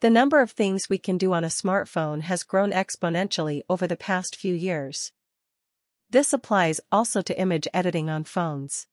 [0.00, 3.96] The number of things we can do on a smartphone has grown exponentially over the
[3.96, 5.12] past few years.
[6.10, 8.86] This applies also to image editing on phones.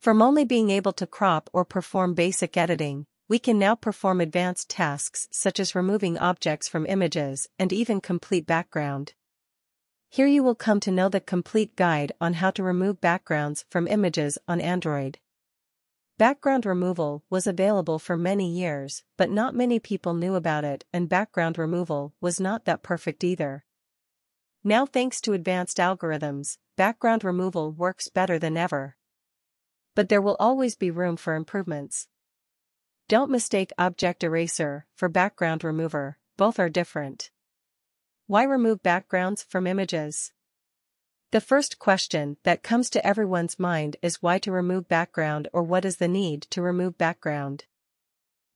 [0.00, 4.68] From only being able to crop or perform basic editing, we can now perform advanced
[4.68, 9.12] tasks such as removing objects from images and even complete background.
[10.08, 13.86] Here you will come to know the complete guide on how to remove backgrounds from
[13.86, 15.20] images on Android.
[16.20, 21.08] Background removal was available for many years, but not many people knew about it and
[21.08, 23.64] background removal was not that perfect either.
[24.62, 28.98] Now thanks to advanced algorithms, background removal works better than ever.
[29.94, 32.06] But there will always be room for improvements.
[33.08, 37.30] Don't mistake object eraser for background remover, both are different.
[38.26, 40.34] Why remove backgrounds from images?
[41.32, 45.84] The first question that comes to everyone's mind is why to remove background or what
[45.84, 47.66] is the need to remove background.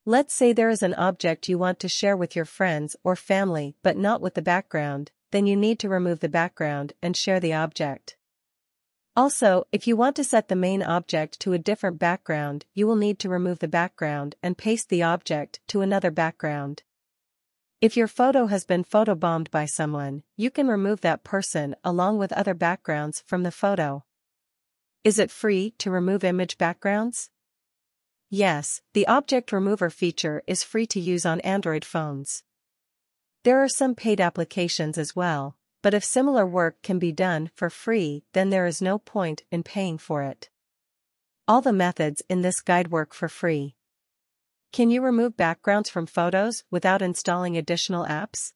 [0.04, 3.76] Let's say there is an object you want to share with your friends or family
[3.84, 7.52] but not with the background, then you need to remove the background and share the
[7.52, 8.16] object.
[9.16, 12.96] Also, if you want to set the main object to a different background, you will
[12.96, 16.82] need to remove the background and paste the object to another background.
[17.84, 22.32] If your photo has been photobombed by someone, you can remove that person along with
[22.32, 24.06] other backgrounds from the photo.
[25.04, 27.28] Is it free to remove image backgrounds?
[28.30, 32.42] Yes, the Object Remover feature is free to use on Android phones.
[33.42, 37.68] There are some paid applications as well, but if similar work can be done for
[37.68, 40.48] free then there is no point in paying for it.
[41.46, 43.76] All the methods in this guide work for free.
[44.74, 48.54] Can you remove backgrounds from photos without installing additional apps?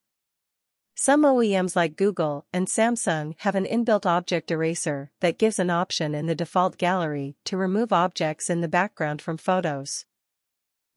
[0.96, 6.16] Some OEMs like Google and Samsung have an inbuilt object eraser that gives an option
[6.16, 10.06] in the default gallery to remove objects in the background from photos.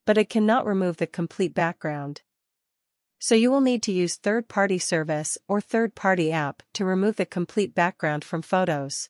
[0.08, 2.24] But it cannot remove the complete background.
[3.20, 7.76] So you will need to use third-party service or third-party app to remove the complete
[7.76, 9.10] background from photos.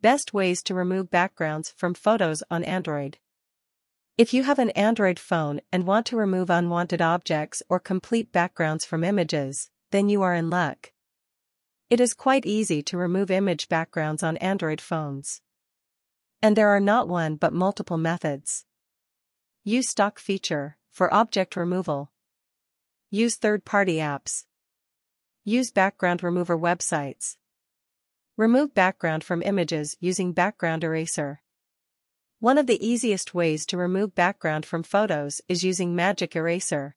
[0.00, 3.18] Best ways to remove backgrounds from photos on Android.
[4.22, 8.84] If you have an Android phone and want to remove unwanted objects or complete backgrounds
[8.84, 10.92] from images, then you are in luck.
[11.90, 15.40] It is quite easy to remove image backgrounds on Android phones.
[16.40, 18.64] And there are not one but multiple methods.
[19.64, 22.12] Use stock feature for object removal.
[23.10, 24.44] Use third-party apps.
[25.42, 27.38] Use background remover websites.
[28.36, 31.41] Remove background from images using background eraser.
[32.42, 36.96] One of the easiest ways to remove background from photos is using Magic Eraser.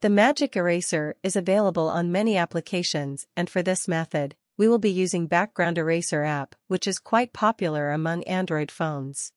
[0.00, 4.90] The Magic Eraser is available on many applications and for this method, we will be
[4.90, 9.34] using Background Eraser app which is quite popular among Android phones.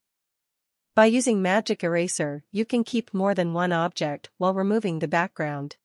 [0.94, 5.76] By using Magic Eraser, you can keep more than one object while removing the background.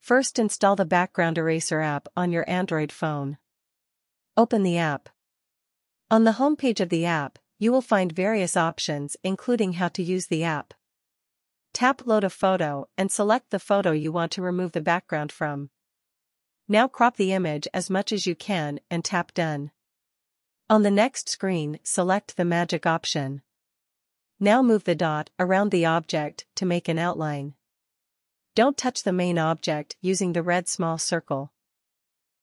[0.00, 3.38] First install the Background Eraser app on your Android phone.
[4.36, 5.08] Open the app.
[6.08, 10.26] On the homepage of the app, you will find various options including how to use
[10.26, 10.74] the app.
[11.72, 15.70] Tap Load a photo and select the photo you want to remove the background from.
[16.66, 19.70] Now crop the image as much as you can and tap Done.
[20.70, 23.42] On the next screen, select the magic option.
[24.38, 27.54] Now move the dot around the object to make an outline.
[28.54, 31.52] Don't touch the main object using the red small circle.